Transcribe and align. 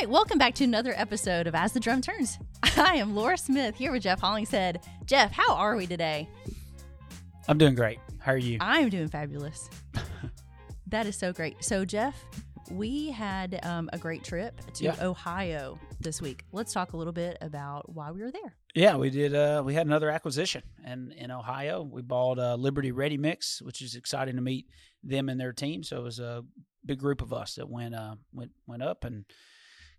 Right, 0.00 0.08
welcome 0.08 0.38
back 0.38 0.54
to 0.54 0.64
another 0.64 0.94
episode 0.96 1.46
of 1.46 1.54
As 1.54 1.72
the 1.72 1.78
Drum 1.78 2.00
Turns. 2.00 2.38
I 2.78 2.94
am 2.94 3.14
Lora 3.14 3.36
Smith 3.36 3.74
here 3.74 3.92
with 3.92 4.02
Jeff 4.02 4.18
Hollingshead. 4.18 4.80
Jeff, 5.04 5.30
how 5.30 5.54
are 5.54 5.76
we 5.76 5.86
today? 5.86 6.26
I'm 7.48 7.58
doing 7.58 7.74
great. 7.74 7.98
How 8.18 8.32
are 8.32 8.38
you? 8.38 8.56
I'm 8.62 8.88
doing 8.88 9.08
fabulous. 9.08 9.68
that 10.86 11.04
is 11.04 11.16
so 11.18 11.34
great. 11.34 11.62
So, 11.62 11.84
Jeff, 11.84 12.24
we 12.70 13.10
had 13.10 13.60
um, 13.62 13.90
a 13.92 13.98
great 13.98 14.24
trip 14.24 14.58
to 14.72 14.84
Yeah. 14.84 14.96
Ohio 15.02 15.78
this 16.00 16.22
week. 16.22 16.46
Let's 16.50 16.72
talk 16.72 16.94
a 16.94 16.96
little 16.96 17.12
bit 17.12 17.36
about 17.42 17.94
why 17.94 18.10
we 18.10 18.22
were 18.22 18.32
there. 18.32 18.56
Yeah, 18.74 18.96
we 18.96 19.10
did. 19.10 19.34
Uh, 19.34 19.62
we 19.62 19.74
had 19.74 19.86
another 19.86 20.08
acquisition, 20.08 20.62
and 20.82 21.12
in 21.12 21.30
Ohio, 21.30 21.82
we 21.82 22.00
bought 22.00 22.38
uh, 22.38 22.54
Liberty 22.54 22.90
Redi 22.90 23.18
Mix, 23.18 23.60
which 23.60 23.82
is 23.82 23.96
exciting 23.96 24.36
to 24.36 24.42
meet 24.42 24.64
them 25.04 25.28
and 25.28 25.38
their 25.38 25.52
team. 25.52 25.82
So 25.82 25.98
it 25.98 26.04
was 26.04 26.20
a 26.20 26.42
big 26.86 27.00
group 27.00 27.20
of 27.20 27.34
us 27.34 27.56
that 27.56 27.68
went 27.68 27.94
uh, 27.94 28.14
went 28.32 28.52
went 28.66 28.82
up 28.82 29.04
and 29.04 29.26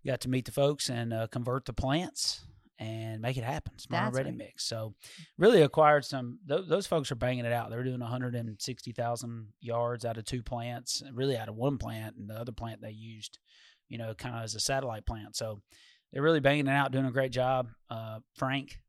got 0.05 0.21
to 0.21 0.29
meet 0.29 0.45
the 0.45 0.51
folks 0.51 0.89
and 0.89 1.13
uh, 1.13 1.27
convert 1.27 1.65
the 1.65 1.73
plants 1.73 2.41
and 2.79 3.21
make 3.21 3.37
it 3.37 3.43
happen. 3.43 3.77
Smart 3.77 4.05
That's 4.05 4.17
Ready 4.17 4.29
right. 4.31 4.37
Mix. 4.39 4.65
So 4.65 4.95
really 5.37 5.61
acquired 5.61 6.03
some. 6.03 6.39
Th- 6.47 6.65
those 6.67 6.87
folks 6.87 7.11
are 7.11 7.15
banging 7.15 7.45
it 7.45 7.53
out. 7.53 7.69
They're 7.69 7.83
doing 7.83 7.99
160,000 7.99 9.47
yards 9.59 10.03
out 10.03 10.17
of 10.17 10.25
two 10.25 10.41
plants, 10.41 11.03
really 11.13 11.37
out 11.37 11.47
of 11.47 11.55
one 11.55 11.77
plant, 11.77 12.15
and 12.17 12.27
the 12.27 12.33
other 12.33 12.51
plant 12.51 12.81
they 12.81 12.91
used, 12.91 13.37
you 13.87 13.99
know, 13.99 14.13
kind 14.15 14.35
of 14.35 14.43
as 14.43 14.55
a 14.55 14.59
satellite 14.59 15.05
plant. 15.05 15.35
So 15.35 15.61
they're 16.11 16.23
really 16.23 16.39
banging 16.39 16.67
it 16.67 16.71
out, 16.71 16.91
doing 16.91 17.05
a 17.05 17.11
great 17.11 17.31
job. 17.31 17.67
Uh, 17.89 18.19
Frank 18.35 18.79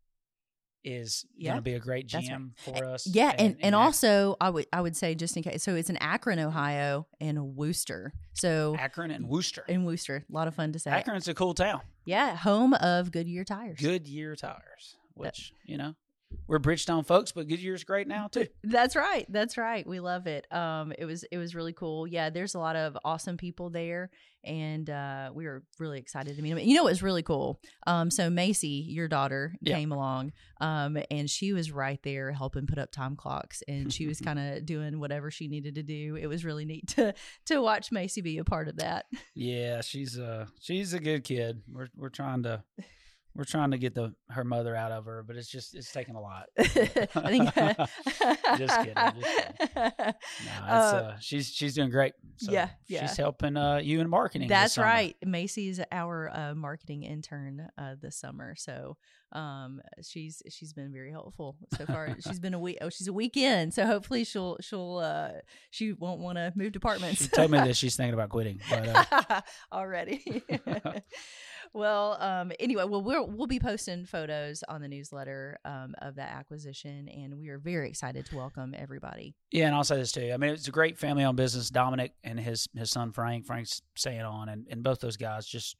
is 0.84 1.24
Yeah, 1.36 1.50
going 1.52 1.58
to 1.58 1.62
be 1.62 1.74
a 1.74 1.78
great 1.78 2.08
GM 2.08 2.50
for 2.56 2.84
us. 2.84 3.06
Yeah, 3.06 3.32
and, 3.38 3.56
and, 3.60 3.74
that- 3.74 3.78
also 3.78 4.36
I 4.40 4.50
would 4.50 4.66
I 4.72 4.80
would 4.80 4.96
say 4.96 5.14
just 5.14 5.36
in 5.36 5.42
case, 5.42 5.62
so 5.62 5.74
it's 5.74 5.90
in 5.90 5.96
Akron, 5.98 6.38
Ohio, 6.38 7.06
and 7.20 7.56
Wooster. 7.56 8.12
So 8.32 8.76
Akron 8.78 9.10
and 9.10 9.28
Wooster. 9.28 9.64
in 9.68 9.84
Wooster, 9.84 10.24
a 10.28 10.32
lot 10.32 10.48
of 10.48 10.54
fun 10.54 10.72
to 10.72 10.78
say. 10.78 10.90
Akron's 10.90 11.28
a 11.28 11.34
cool 11.34 11.54
town. 11.54 11.80
Yeah, 12.04 12.34
home 12.36 12.74
of 12.74 13.12
Goodyear 13.12 13.44
tires. 13.44 13.78
Goodyear 13.80 14.34
tires, 14.36 14.96
which 15.14 15.52
you 15.64 15.76
know 15.76 15.94
we're 16.46 16.58
Bridgestone 16.58 17.06
folks, 17.06 17.32
but 17.32 17.48
Goodyear's 17.48 17.84
great 17.84 18.08
now 18.08 18.28
too. 18.28 18.46
That's 18.64 18.96
right. 18.96 19.26
That's 19.28 19.56
right. 19.56 19.86
We 19.86 20.00
love 20.00 20.26
it. 20.26 20.46
Um, 20.52 20.92
it 20.98 21.04
was 21.04 21.24
it 21.30 21.38
was 21.38 21.54
really 21.54 21.72
cool. 21.72 22.06
Yeah, 22.06 22.30
there's 22.30 22.54
a 22.54 22.58
lot 22.58 22.76
of 22.76 22.96
awesome 23.04 23.36
people 23.36 23.70
there, 23.70 24.10
and 24.44 24.88
uh, 24.90 25.30
we 25.34 25.44
were 25.46 25.62
really 25.78 25.98
excited 25.98 26.36
to 26.36 26.42
meet 26.42 26.50
them. 26.50 26.58
You 26.58 26.74
know, 26.76 26.86
it 26.86 26.90
was 26.90 27.02
really 27.02 27.22
cool. 27.22 27.60
Um, 27.86 28.10
so 28.10 28.28
Macy, 28.30 28.84
your 28.88 29.08
daughter, 29.08 29.54
Yeah. 29.60 29.76
came 29.76 29.92
along, 29.92 30.32
um, 30.60 30.98
and 31.10 31.28
she 31.30 31.52
was 31.52 31.70
right 31.72 32.00
there 32.02 32.32
helping 32.32 32.66
put 32.66 32.78
up 32.78 32.90
time 32.92 33.16
clocks, 33.16 33.62
and 33.68 33.92
she 33.92 34.06
was 34.06 34.20
kind 34.28 34.38
of 34.38 34.66
doing 34.66 34.98
whatever 35.00 35.30
she 35.30 35.48
needed 35.48 35.74
to 35.76 35.82
do. 35.82 36.16
It 36.20 36.26
was 36.26 36.44
really 36.44 36.64
neat 36.64 36.88
to 36.88 37.14
to 37.46 37.60
watch 37.62 37.92
Macy 37.92 38.20
be 38.20 38.38
a 38.38 38.44
part 38.44 38.68
of 38.68 38.76
that. 38.76 39.06
Yeah, 39.34 39.80
she's 39.80 40.18
a 40.18 40.48
she's 40.60 40.92
a 40.92 41.00
good 41.00 41.24
kid. 41.24 41.62
We're 41.70 41.88
we're 41.96 42.08
trying 42.10 42.42
to 42.44 42.62
we're 43.34 43.44
trying 43.44 43.70
to 43.70 43.78
get 43.78 43.94
the 43.94 44.14
her 44.28 44.44
mother 44.44 44.76
out 44.76 44.92
of 44.92 45.06
her, 45.06 45.24
but 45.26 45.36
it's 45.36 45.48
just 45.48 45.74
it's 45.74 45.90
taking 45.90 46.14
a 46.14 46.20
lot. 46.20 46.46
I 46.58 46.64
think. 46.64 47.54
Just 48.58 48.78
kidding, 48.80 48.94
just 48.94 49.48
kidding. 49.48 49.92
No, 50.44 50.64
it's, 50.64 50.70
uh, 50.70 51.16
she's 51.20 51.48
she's 51.48 51.74
doing 51.74 51.90
great. 51.90 52.12
So 52.36 52.52
yeah, 52.52 52.68
yeah. 52.86 53.06
She's 53.06 53.16
helping 53.16 53.56
uh, 53.56 53.78
you 53.78 54.00
in 54.00 54.10
marketing. 54.10 54.48
That's 54.48 54.76
right. 54.76 55.16
Macy's 55.24 55.80
our 55.90 56.30
uh, 56.32 56.54
marketing 56.54 57.04
intern 57.04 57.68
uh, 57.78 57.94
this 58.00 58.16
summer, 58.16 58.54
so 58.56 58.96
um, 59.32 59.80
she's 60.02 60.42
she's 60.50 60.72
been 60.72 60.92
very 60.92 61.10
helpful 61.10 61.56
so 61.76 61.86
far. 61.86 62.14
she's 62.20 62.40
been 62.40 62.54
a 62.54 62.58
week. 62.58 62.78
Oh, 62.82 62.90
she's 62.90 63.08
a 63.08 63.12
weekend, 63.12 63.72
so 63.72 63.86
hopefully 63.86 64.24
she'll 64.24 64.58
she'll 64.60 64.98
uh, 64.98 65.30
she 65.70 65.92
won't 65.92 66.20
want 66.20 66.36
to 66.36 66.52
move 66.54 66.72
departments. 66.72 67.22
She 67.22 67.28
told 67.28 67.50
me 67.50 67.58
that 67.58 67.76
she's 67.76 67.96
thinking 67.96 68.14
about 68.14 68.28
quitting, 68.28 68.60
but 68.68 69.14
uh, 69.30 69.40
already. 69.72 70.42
Well, 71.74 72.16
um, 72.20 72.52
anyway, 72.60 72.84
well 72.84 73.02
we'll 73.02 73.26
we'll 73.26 73.46
be 73.46 73.60
posting 73.60 74.04
photos 74.04 74.62
on 74.68 74.82
the 74.82 74.88
newsletter 74.88 75.58
um, 75.64 75.94
of 76.02 76.16
that 76.16 76.30
acquisition, 76.30 77.08
and 77.08 77.38
we 77.38 77.48
are 77.48 77.58
very 77.58 77.88
excited 77.88 78.26
to 78.26 78.36
welcome 78.36 78.74
everybody. 78.76 79.34
yeah, 79.50 79.66
and 79.66 79.74
I'll 79.74 79.84
say 79.84 79.96
this 79.96 80.12
too. 80.12 80.30
I 80.32 80.36
mean, 80.36 80.50
it's 80.50 80.68
a 80.68 80.72
great 80.72 80.98
family-owned 80.98 81.36
business. 81.36 81.70
Dominic 81.70 82.12
and 82.24 82.38
his 82.38 82.68
his 82.76 82.90
son 82.90 83.12
Frank, 83.12 83.46
Frank's 83.46 83.82
staying 83.94 84.22
on, 84.22 84.48
and 84.48 84.66
and 84.70 84.82
both 84.82 85.00
those 85.00 85.16
guys 85.16 85.46
just 85.46 85.76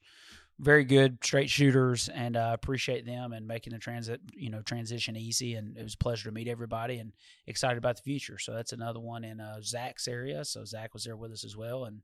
very 0.59 0.83
good 0.83 1.17
straight 1.23 1.49
shooters, 1.49 2.09
and 2.09 2.37
uh, 2.37 2.51
appreciate 2.53 3.05
them 3.05 3.33
and 3.33 3.47
making 3.47 3.73
the 3.73 3.79
transit 3.79 4.21
you 4.33 4.49
know 4.49 4.61
transition 4.61 5.15
easy. 5.15 5.55
And 5.55 5.77
it 5.77 5.83
was 5.83 5.93
a 5.93 5.97
pleasure 5.97 6.29
to 6.29 6.33
meet 6.33 6.47
everybody, 6.47 6.97
and 6.97 7.11
excited 7.45 7.77
about 7.77 7.97
the 7.97 8.03
future. 8.03 8.39
So 8.39 8.53
that's 8.53 8.73
another 8.73 8.99
one 8.99 9.23
in 9.23 9.39
uh, 9.39 9.61
Zach's 9.61 10.07
area. 10.07 10.43
So 10.45 10.65
Zach 10.65 10.93
was 10.93 11.03
there 11.03 11.17
with 11.17 11.31
us 11.31 11.43
as 11.43 11.55
well, 11.55 11.85
and 11.85 12.01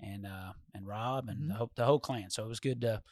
and 0.00 0.26
uh, 0.26 0.52
and 0.74 0.86
Rob 0.86 1.28
and 1.28 1.50
the 1.50 1.54
Mhm. 1.54 1.56
whole 1.56 1.70
the 1.76 1.84
whole 1.84 2.00
clan. 2.00 2.30
So 2.30 2.44
it 2.44 2.48
was 2.48 2.60
good 2.60 2.80
to 2.82 3.02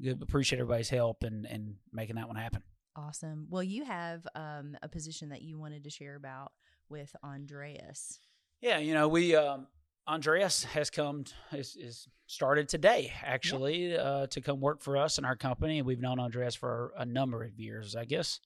good 0.00 0.22
appreciate 0.22 0.58
everybody's 0.60 0.88
help 0.90 1.22
and 1.22 1.46
and 1.46 1.76
making 1.92 2.16
that 2.16 2.26
one 2.28 2.36
happen. 2.36 2.62
Awesome. 2.96 3.46
Well, 3.50 3.62
you 3.62 3.84
have 3.84 4.26
um, 4.34 4.76
a 4.82 4.88
position 4.88 5.28
that 5.30 5.42
you 5.42 5.58
wanted 5.58 5.84
to 5.84 5.90
share 5.90 6.16
about 6.16 6.52
with 6.88 7.14
Andreas. 7.22 8.18
Yeah, 8.60 8.78
you 8.78 8.94
know, 8.94 9.08
we 9.08 9.34
um 9.36 9.68
Andreas 10.08 10.64
has 10.64 10.90
come 10.90 11.24
is, 11.52 11.76
is 11.76 12.08
started 12.26 12.68
today 12.68 13.12
actually 13.22 13.96
uh, 13.96 14.26
to 14.28 14.40
come 14.40 14.60
work 14.60 14.80
for 14.82 14.96
us 14.96 15.18
in 15.18 15.24
our 15.24 15.36
company. 15.36 15.78
And 15.78 15.86
we've 15.86 16.00
known 16.00 16.18
Andreas 16.18 16.54
for 16.56 16.92
a 16.96 17.04
number 17.04 17.44
of 17.44 17.58
years, 17.60 17.94
I 17.94 18.04
guess. 18.06 18.40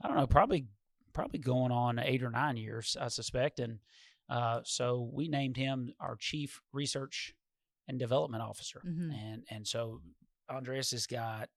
I 0.00 0.08
don't 0.08 0.16
know, 0.16 0.26
probably 0.26 0.66
probably 1.12 1.38
going 1.40 1.72
on 1.72 1.98
eight 1.98 2.22
or 2.22 2.30
nine 2.30 2.56
years, 2.56 2.96
I 3.00 3.08
suspect. 3.08 3.58
And 3.60 3.80
uh, 4.32 4.60
so 4.64 5.10
we 5.12 5.28
named 5.28 5.56
him 5.56 5.92
our 6.00 6.16
chief 6.16 6.60
research 6.72 7.34
and 7.88 7.98
development 7.98 8.42
officer, 8.42 8.80
Mhm. 8.86 9.12
and 9.14 9.44
and 9.50 9.66
so 9.66 10.00
Andreas 10.48 10.90
has 10.92 11.06
got 11.06 11.48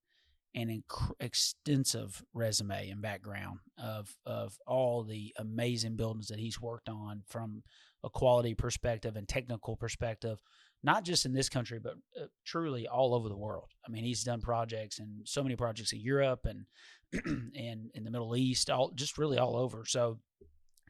an 0.55 0.69
inc- 0.69 1.15
extensive 1.19 2.23
resume 2.33 2.89
and 2.89 3.01
background 3.01 3.59
of 3.77 4.17
of 4.25 4.57
all 4.65 5.03
the 5.03 5.33
amazing 5.37 5.95
buildings 5.95 6.27
that 6.27 6.39
he's 6.39 6.59
worked 6.61 6.89
on 6.89 7.23
from 7.27 7.63
a 8.03 8.09
quality 8.09 8.53
perspective 8.55 9.15
and 9.17 9.27
technical 9.27 9.75
perspective, 9.75 10.37
not 10.83 11.03
just 11.03 11.25
in 11.25 11.33
this 11.33 11.49
country 11.49 11.79
but 11.79 11.95
uh, 12.21 12.27
truly 12.45 12.87
all 12.87 13.13
over 13.13 13.27
the 13.29 13.37
world. 13.47 13.69
I 13.85 13.89
mean, 13.91 14.03
he's 14.05 14.23
done 14.23 14.41
projects 14.41 14.99
and 14.99 15.27
so 15.27 15.43
many 15.43 15.55
projects 15.55 15.91
in 15.93 15.99
Europe 16.01 16.45
and 16.45 16.65
and 17.55 17.91
in 17.93 18.03
the 18.03 18.11
Middle 18.11 18.35
East, 18.35 18.69
all 18.69 18.91
just 18.91 19.17
really 19.17 19.37
all 19.37 19.55
over. 19.57 19.85
So 19.85 20.19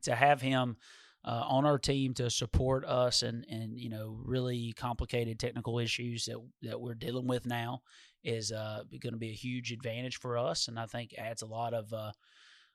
to 0.03 0.13
have 0.15 0.41
him 0.41 0.77
uh, 1.25 1.43
on 1.47 1.65
our 1.65 1.79
team 1.79 2.13
to 2.13 2.29
support 2.29 2.85
us 2.85 3.23
and 3.23 3.45
and 3.49 3.79
you 3.79 3.89
know 3.89 4.15
really 4.23 4.73
complicated 4.77 5.39
technical 5.39 5.79
issues 5.79 6.25
that 6.25 6.37
that 6.61 6.79
we're 6.79 6.93
dealing 6.93 7.27
with 7.27 7.45
now 7.45 7.81
is 8.23 8.51
uh, 8.51 8.83
going 9.01 9.13
to 9.13 9.19
be 9.19 9.29
a 9.29 9.33
huge 9.33 9.71
advantage 9.71 10.17
for 10.17 10.37
us, 10.37 10.67
and 10.67 10.79
I 10.79 10.85
think 10.85 11.13
adds 11.17 11.41
a 11.41 11.47
lot 11.47 11.73
of 11.73 11.91
uh, 11.91 12.11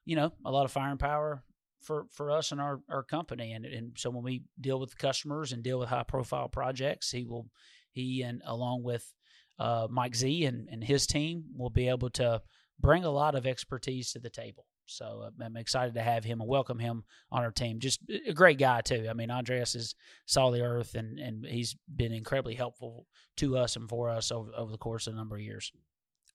you 0.05 0.17
know 0.17 0.33
a 0.45 0.51
lot 0.51 0.65
of 0.65 0.73
firing 0.73 0.99
power 0.99 1.45
for 1.81 2.07
for 2.11 2.31
us 2.31 2.53
and 2.53 2.61
our 2.61 2.81
our 2.89 3.05
company. 3.05 3.53
And 3.53 3.65
and 3.65 3.93
so 3.97 4.11
when 4.11 4.25
we 4.25 4.43
deal 4.61 4.81
with 4.81 4.99
customers 4.99 5.53
and 5.53 5.63
deal 5.63 5.79
with 5.79 5.89
high 5.89 6.05
profile 6.05 6.49
projects, 6.49 7.11
he 7.11 7.25
will 7.25 7.49
he 7.93 8.23
and 8.23 8.43
along 8.45 8.83
with 8.83 9.13
uh, 9.59 9.87
Mike 9.91 10.17
Z 10.17 10.45
and 10.45 10.69
and 10.71 10.83
his 10.83 11.07
team 11.07 11.45
will 11.57 11.71
be 11.71 11.89
able 11.89 12.11
to 12.11 12.43
bring 12.81 13.05
a 13.05 13.11
lot 13.11 13.35
of 13.35 13.47
expertise 13.47 14.13
to 14.13 14.19
the 14.19 14.31
table. 14.31 14.65
So 14.91 15.25
uh, 15.27 15.45
I'm 15.45 15.57
excited 15.57 15.95
to 15.95 16.03
have 16.03 16.25
him 16.25 16.41
and 16.41 16.49
welcome 16.49 16.79
him 16.79 17.05
on 17.31 17.43
our 17.43 17.51
team. 17.51 17.79
Just 17.79 18.01
a 18.27 18.33
great 18.33 18.59
guy 18.59 18.81
too. 18.81 19.07
I 19.09 19.15
mean, 19.15 19.31
Andreas 19.31 19.75
is 19.75 19.95
saw 20.27 20.51
the 20.51 20.63
earth 20.63 20.95
and 20.95 21.19
and 21.19 21.45
he's 21.47 21.77
been 21.95 22.13
incredibly 22.13 22.55
helpful 22.55 23.07
to 23.37 23.57
us 23.57 23.77
and 23.77 23.89
for 23.89 24.11
us 24.11 24.31
over 24.31 24.51
over 24.57 24.71
the 24.71 24.79
course 24.79 25.07
of 25.07 25.15
a 25.15 25.17
number 25.17 25.37
of 25.37 25.43
years. 25.43 25.73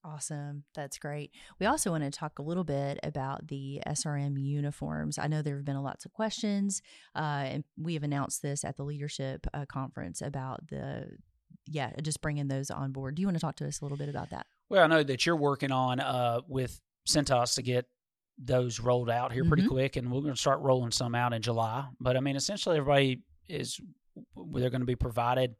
Awesome. 0.05 0.65
That's 0.75 0.99
great. 0.99 1.31
We 1.59 1.65
also 1.65 1.89
want 1.89 2.03
to 2.03 2.11
talk 2.11 2.37
a 2.37 2.43
little 2.43 2.63
bit 2.63 2.99
about 3.01 3.47
the 3.47 3.81
SRM 3.87 4.39
uniforms. 4.39 5.17
I 5.17 5.25
know 5.25 5.41
there 5.41 5.55
have 5.55 5.65
been 5.65 5.75
a 5.75 5.81
lots 5.81 6.05
of 6.05 6.13
questions, 6.13 6.83
uh, 7.15 7.45
and 7.47 7.63
we 7.75 7.95
have 7.95 8.03
announced 8.03 8.43
this 8.43 8.63
at 8.63 8.77
the 8.77 8.83
leadership 8.83 9.47
uh, 9.51 9.65
conference 9.65 10.21
about 10.21 10.67
the, 10.67 11.09
yeah, 11.65 11.89
just 12.03 12.21
bringing 12.21 12.47
those 12.47 12.69
on 12.69 12.91
board. 12.91 13.15
Do 13.15 13.21
you 13.23 13.27
want 13.27 13.37
to 13.37 13.41
talk 13.41 13.55
to 13.55 13.67
us 13.67 13.81
a 13.81 13.85
little 13.85 13.97
bit 13.97 14.09
about 14.09 14.29
that? 14.29 14.45
Well, 14.69 14.83
I 14.83 14.87
know 14.87 15.01
that 15.01 15.25
you're 15.25 15.35
working 15.35 15.71
on 15.71 15.99
uh, 15.99 16.41
with 16.47 16.79
Cintas 17.07 17.55
to 17.55 17.63
get 17.63 17.87
those 18.37 18.79
rolled 18.79 19.09
out 19.09 19.31
here 19.31 19.45
pretty 19.45 19.63
Mhm. 19.63 19.69
quick, 19.69 19.95
and 19.95 20.11
we're 20.11 20.21
going 20.21 20.33
to 20.33 20.39
start 20.39 20.59
rolling 20.59 20.91
some 20.91 21.15
out 21.15 21.33
in 21.33 21.41
July. 21.41 21.87
But 21.99 22.17
I 22.17 22.19
mean, 22.19 22.35
essentially, 22.35 22.77
everybody 22.77 23.21
is 23.47 23.79
they're 24.35 24.69
going 24.69 24.81
to 24.81 24.85
be 24.85 24.95
provided 24.95 25.55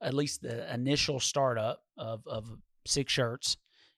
at 0.00 0.14
least 0.14 0.42
the 0.42 0.72
initial 0.72 1.20
startup 1.20 1.82
of 1.96 2.26
of 2.26 2.48
six 2.86 3.12
shirts 3.12 3.56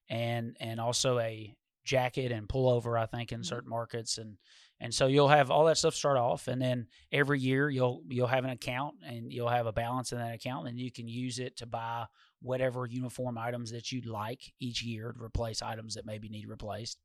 and 0.08 0.56
and 0.60 0.80
also 0.80 1.18
a 1.18 1.54
jacket 1.84 2.30
and 2.32 2.48
pullover. 2.48 2.98
I 3.00 3.06
think 3.06 3.32
in 3.32 3.40
Mhm. 3.40 3.46
certain 3.46 3.70
markets 3.70 4.18
and. 4.18 4.38
And 4.82 4.94
so 4.94 5.08
you'll 5.08 5.28
have 5.28 5.50
all 5.50 5.66
that 5.66 5.76
stuff 5.76 5.94
start 5.94 6.16
off, 6.16 6.48
and 6.48 6.58
then 6.62 6.88
every 7.12 7.38
year 7.38 7.68
you'll 7.68 8.02
you'll 8.08 8.26
have 8.28 8.44
an 8.44 8.50
account, 8.50 8.94
and 9.04 9.30
you'll 9.30 9.50
have 9.50 9.66
a 9.66 9.74
balance 9.74 10.10
in 10.10 10.16
that 10.16 10.32
account, 10.34 10.68
and 10.68 10.80
you 10.80 10.90
can 10.90 11.06
use 11.06 11.38
it 11.38 11.54
to 11.58 11.66
buy 11.66 12.06
whatever 12.40 12.86
uniform 12.86 13.36
items 13.36 13.70
that 13.72 13.92
you'd 13.92 14.06
like 14.06 14.40
each 14.58 14.82
year 14.82 15.12
to 15.12 15.22
replace 15.22 15.60
items 15.60 15.92
that 15.96 16.06
maybe 16.06 16.30
need 16.30 16.48
replaced. 16.48 16.98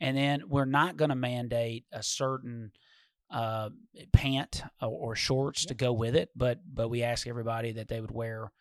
And 0.00 0.16
then 0.16 0.42
we're 0.48 0.64
not 0.66 0.96
going 0.96 1.08
to 1.08 1.14
mandate 1.16 1.84
a 1.92 2.02
certain 2.02 2.70
uh, 3.30 3.70
pant 4.12 4.62
or, 4.80 4.88
or 5.12 5.16
shorts 5.16 5.64
to 5.66 5.74
go 5.74 5.92
with 5.92 6.14
it, 6.14 6.30
but 6.36 6.60
but 6.72 6.88
we 6.88 7.02
ask 7.02 7.26
everybody 7.26 7.72
that 7.72 7.88
they 7.88 8.00
would 8.00 8.10
wear 8.12 8.52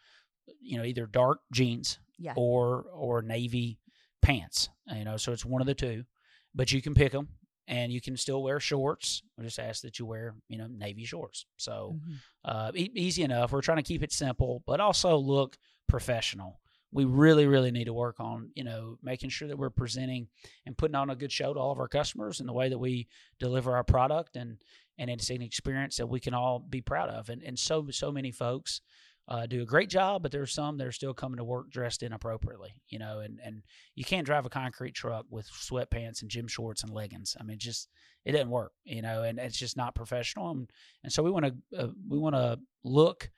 you 0.61 0.77
know, 0.77 0.83
either 0.83 1.05
dark 1.07 1.39
jeans 1.51 1.99
Yeah. 2.17 2.33
or 2.35 2.85
or 2.93 3.21
navy 3.21 3.79
pants. 4.21 4.69
You 4.91 5.03
know, 5.03 5.17
so 5.17 5.31
it's 5.33 5.45
one 5.45 5.61
of 5.61 5.67
the 5.67 5.73
two, 5.75 6.03
but 6.53 6.71
you 6.71 6.81
can 6.81 6.93
pick 6.95 7.11
them, 7.11 7.27
and 7.67 7.91
you 7.91 7.99
can 8.01 8.15
still 8.17 8.41
wear 8.43 8.59
shorts. 8.59 9.21
We 9.37 9.43
just 9.45 9.59
ask 9.59 9.81
that 9.83 9.99
you 9.99 10.05
wear 10.05 10.35
you 10.47 10.57
know 10.57 10.67
navy 10.67 11.05
shorts. 11.05 11.45
So 11.57 11.99
Mhm. 11.99 12.15
uh, 12.45 12.71
e- 12.75 12.91
easy 12.95 13.23
enough. 13.23 13.51
We're 13.51 13.61
trying 13.61 13.77
to 13.77 13.83
keep 13.83 14.01
it 14.03 14.11
simple, 14.13 14.63
but 14.65 14.79
also 14.79 15.17
look 15.17 15.57
professional. 15.87 16.59
We 16.95 17.05
really, 17.05 17.45
really 17.45 17.71
need 17.71 17.85
to 17.85 17.93
work 17.93 18.19
on, 18.19 18.49
you 18.55 18.63
know, 18.63 18.97
making 19.03 19.29
sure 19.29 19.49
that 19.49 19.57
we're 19.57 19.69
presenting 19.69 20.27
and 20.65 20.77
putting 20.77 20.95
on 20.95 21.09
a 21.09 21.15
good 21.15 21.31
show 21.31 21.53
to 21.53 21.59
all 21.59 21.71
of 21.71 21.79
our 21.79 21.89
customers 21.89 22.39
and 22.39 22.47
the 22.47 22.53
way 22.53 22.69
that 22.69 22.77
we 22.77 23.07
deliver 23.37 23.75
our 23.75 23.83
product, 23.83 24.37
and 24.37 24.57
and 24.97 25.09
it's 25.09 25.29
an 25.29 25.41
experience 25.41 25.97
that 25.97 26.07
we 26.07 26.21
can 26.21 26.33
all 26.33 26.59
be 26.59 26.81
proud 26.81 27.09
of. 27.09 27.29
And 27.29 27.43
and 27.43 27.59
so 27.59 27.85
so 27.91 28.11
many 28.11 28.31
folks 28.31 28.81
uh, 29.27 29.45
do 29.45 29.61
a 29.61 29.65
great 29.65 29.89
job, 29.89 30.21
but 30.21 30.31
there's 30.31 30.53
some 30.53 30.77
that 30.77 30.87
are 30.87 30.91
still 30.91 31.13
coming 31.13 31.37
to 31.37 31.43
work 31.43 31.69
dressed 31.69 32.03
inappropriately, 32.03 32.81
you 32.87 32.99
know, 32.99 33.19
and 33.19 33.39
and 33.43 33.63
you 33.95 34.05
can't 34.05 34.25
drive 34.25 34.45
a 34.45 34.49
concrete 34.49 34.93
truck 34.93 35.25
with 35.29 35.49
sweatpants 35.49 36.21
and 36.21 36.31
gym 36.31 36.47
shorts 36.47 36.83
and 36.83 36.93
leggings. 36.93 37.35
I 37.39 37.43
mean, 37.43 37.57
just 37.57 37.89
it 38.23 38.31
doesn't 38.31 38.49
work, 38.49 38.71
you 38.85 39.01
know, 39.01 39.23
and 39.23 39.39
it's 39.39 39.57
just 39.57 39.77
not 39.77 39.95
professional. 39.95 40.51
And 40.51 40.69
and 41.03 41.11
so 41.11 41.23
we 41.23 41.31
want 41.31 41.45
to 41.45 41.53
uh, 41.77 41.87
we 42.07 42.17
want 42.17 42.35
to 42.35 42.59
look 42.83 43.29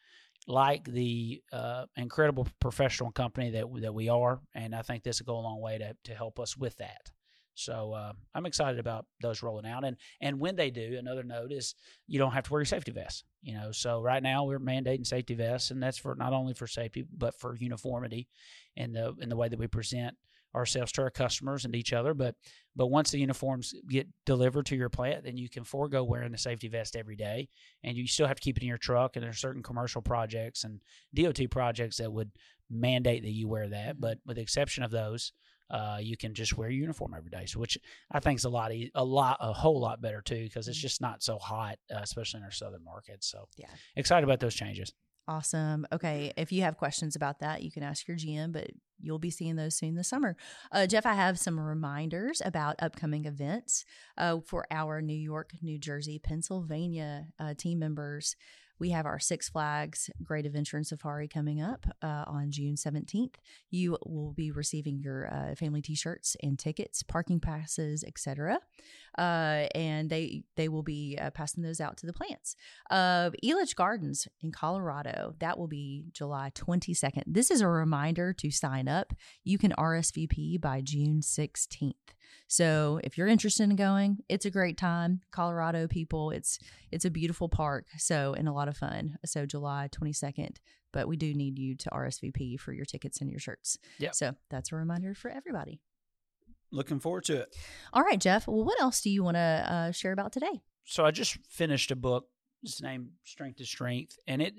like 0.47 0.85
the 0.85 1.41
uh, 1.51 1.85
incredible 1.97 2.47
professional 2.59 3.11
company 3.11 3.51
that 3.51 3.65
that 3.81 3.93
we 3.93 4.09
are, 4.09 4.39
and 4.55 4.73
I 4.73 4.81
think 4.81 5.03
this 5.03 5.21
will 5.21 5.33
go 5.33 5.39
a 5.39 5.41
long 5.41 5.61
way 5.61 5.77
to 5.77 5.95
to 6.05 6.15
help 6.15 6.39
us 6.39 6.57
with 6.57 6.77
that. 6.77 7.11
So 7.53 7.93
uh, 7.93 8.13
I'm 8.35 8.45
excited 8.45 8.79
about 8.79 9.07
those 9.21 9.41
rolling 9.43 9.65
out, 9.65 9.83
and 9.83 9.97
and 10.21 10.39
when 10.39 10.55
they 10.55 10.69
do, 10.69 10.95
another 10.97 11.23
note 11.23 11.51
is 11.51 11.75
you 12.07 12.19
don't 12.19 12.31
have 12.31 12.45
to 12.45 12.51
wear 12.51 12.61
your 12.61 12.65
safety 12.65 12.91
vest. 12.91 13.25
You 13.41 13.55
know, 13.55 13.71
so 13.71 14.01
right 14.01 14.23
now 14.23 14.45
we're 14.45 14.59
mandating 14.59 15.05
safety 15.05 15.33
vests, 15.33 15.71
and 15.71 15.81
that's 15.81 15.97
for 15.97 16.15
not 16.15 16.33
only 16.33 16.53
for 16.53 16.67
safety 16.67 17.05
but 17.11 17.33
for 17.39 17.55
uniformity 17.55 18.27
in 18.75 18.93
the 18.93 19.13
in 19.19 19.29
the 19.29 19.35
way 19.35 19.49
that 19.49 19.59
we 19.59 19.67
present 19.67 20.15
ourselves 20.55 20.91
to 20.93 21.01
our 21.01 21.09
customers 21.09 21.65
and 21.65 21.75
each 21.75 21.93
other. 21.93 22.13
But 22.13 22.35
but 22.75 22.87
once 22.87 23.11
the 23.11 23.19
uniforms 23.19 23.73
get 23.89 24.07
delivered 24.25 24.65
to 24.67 24.75
your 24.75 24.89
plant, 24.89 25.23
then 25.23 25.37
you 25.37 25.49
can 25.49 25.63
forego 25.63 26.03
wearing 26.03 26.31
the 26.31 26.37
safety 26.37 26.67
vest 26.67 26.95
every 26.95 27.15
day, 27.15 27.49
and 27.83 27.97
you 27.97 28.07
still 28.07 28.27
have 28.27 28.37
to 28.37 28.41
keep 28.43 28.57
it 28.57 28.63
in 28.63 28.69
your 28.69 28.77
truck. 28.77 29.15
And 29.15 29.23
there's 29.25 29.39
certain 29.39 29.63
commercial 29.63 30.01
projects 30.01 30.63
and 30.63 30.81
DOT 31.13 31.49
projects 31.49 31.97
that 31.97 32.11
would 32.11 32.31
mandate 32.69 33.23
that 33.23 33.31
you 33.31 33.47
wear 33.47 33.67
that. 33.69 33.99
But 33.99 34.19
with 34.25 34.35
the 34.35 34.41
exception 34.43 34.83
of 34.83 34.91
those, 34.91 35.31
uh, 35.69 35.97
you 36.01 36.17
can 36.17 36.33
just 36.33 36.57
wear 36.57 36.69
your 36.69 36.81
uniform 36.81 37.13
every 37.17 37.29
day. 37.29 37.45
So 37.45 37.59
which 37.59 37.77
I 38.11 38.19
think 38.19 38.39
is 38.39 38.45
a 38.45 38.49
lot, 38.49 38.71
a 38.71 39.03
lot, 39.03 39.37
a 39.39 39.53
whole 39.53 39.79
lot 39.79 40.01
better 40.01 40.21
too, 40.21 40.43
because 40.43 40.67
it's 40.67 40.77
just 40.77 41.01
not 41.01 41.23
so 41.23 41.37
hot, 41.39 41.77
uh, 41.93 41.99
especially 42.01 42.39
in 42.39 42.43
our 42.43 42.51
southern 42.51 42.83
markets. 42.83 43.27
So 43.27 43.47
Yeah. 43.57 43.67
excited 43.95 44.23
about 44.23 44.39
those 44.39 44.55
changes. 44.55 44.93
Awesome. 45.27 45.85
Okay. 45.91 46.31
If 46.37 46.51
you 46.53 46.61
have 46.61 46.77
questions 46.77 47.15
about 47.15 47.39
that, 47.39 47.63
you 47.63 47.71
can 47.71 47.83
ask 47.83 48.07
your 48.07 48.15
GM, 48.17 48.51
but 48.53 48.69
you'll 48.99 49.19
be 49.19 49.29
seeing 49.29 49.55
those 49.55 49.75
soon 49.75 49.95
this 49.95 50.07
summer. 50.07 50.35
Uh, 50.71 50.87
Jeff, 50.87 51.05
I 51.05 51.13
have 51.13 51.39
some 51.39 51.59
reminders 51.59 52.41
about 52.43 52.75
upcoming 52.79 53.25
events 53.25 53.85
uh, 54.17 54.39
for 54.45 54.65
our 54.71 55.01
New 55.01 55.17
York, 55.17 55.51
New 55.61 55.77
Jersey, 55.77 56.19
Pennsylvania 56.19 57.27
uh, 57.39 57.53
team 57.55 57.79
members. 57.79 58.35
We 58.79 58.91
have 58.91 59.05
our 59.05 59.19
Six 59.19 59.49
Flags 59.49 60.09
Great 60.23 60.45
Adventure 60.45 60.77
and 60.77 60.85
Safari 60.85 61.27
coming 61.27 61.61
up 61.61 61.85
uh, 62.01 62.23
on 62.27 62.51
June 62.51 62.75
17th. 62.75 63.35
You 63.71 63.97
will 64.05 64.33
be 64.33 64.51
receiving 64.51 64.99
your 64.99 65.27
uh, 65.33 65.55
family 65.55 65.81
t-shirts 65.81 66.37
and 66.43 66.59
tickets, 66.59 67.03
parking 67.03 67.39
passes, 67.39 68.03
etc. 68.03 68.59
Uh, 69.17 69.65
and 69.73 70.09
they 70.09 70.43
they 70.55 70.69
will 70.69 70.83
be 70.83 71.17
uh, 71.19 71.31
passing 71.31 71.63
those 71.63 71.81
out 71.81 71.97
to 71.97 72.05
the 72.05 72.13
plants 72.13 72.55
of 72.91 73.35
Elitch 73.43 73.75
Gardens 73.75 74.27
in 74.41 74.51
Colorado. 74.51 75.33
That 75.39 75.57
will 75.57 75.67
be 75.67 76.05
July 76.11 76.51
22nd. 76.53 77.23
This 77.25 77.49
is 77.49 77.61
a 77.61 77.67
reminder 77.67 78.33
to 78.33 78.51
sign 78.51 78.87
up. 78.87 79.13
You 79.43 79.57
can 79.57 79.71
RSVP 79.71 80.61
by 80.61 80.81
June 80.81 81.21
16th. 81.21 81.93
So 82.47 82.99
if 83.03 83.17
you're 83.17 83.27
interested 83.27 83.63
in 83.63 83.75
going, 83.75 84.19
it's 84.29 84.45
a 84.45 84.51
great 84.51 84.77
time. 84.77 85.21
Colorado 85.31 85.87
people, 85.87 86.31
it's 86.31 86.59
it's 86.91 87.05
a 87.05 87.09
beautiful 87.09 87.49
park. 87.49 87.87
So 87.97 88.33
and 88.37 88.47
a 88.47 88.53
lot 88.53 88.67
of 88.67 88.77
fun. 88.77 89.17
So 89.25 89.45
July 89.45 89.89
22nd. 89.91 90.57
But 90.93 91.07
we 91.07 91.17
do 91.17 91.33
need 91.33 91.59
you 91.59 91.75
to 91.75 91.89
RSVP 91.89 92.59
for 92.59 92.71
your 92.71 92.85
tickets 92.85 93.19
and 93.19 93.29
your 93.29 93.39
shirts. 93.39 93.77
Yeah. 93.99 94.11
So 94.11 94.35
that's 94.49 94.71
a 94.71 94.75
reminder 94.75 95.13
for 95.13 95.29
everybody. 95.29 95.81
Looking 96.71 96.99
forward 96.99 97.25
to 97.25 97.41
it. 97.41 97.55
All 97.93 98.03
right, 98.03 98.19
Jeff. 98.19 98.47
Well, 98.47 98.63
what 98.63 98.81
else 98.81 99.01
do 99.01 99.09
you 99.09 99.23
want 99.23 99.35
to 99.35 99.39
uh, 99.39 99.91
share 99.91 100.11
about 100.11 100.31
today? 100.31 100.61
so 100.87 101.05
I 101.05 101.11
just 101.11 101.37
finished 101.49 101.91
a 101.91 101.95
book. 101.95 102.27
It's 102.63 102.81
named 102.81 103.09
Strength 103.23 103.57
to 103.57 103.65
Strength, 103.65 104.17
and 104.25 104.41
it, 104.41 104.55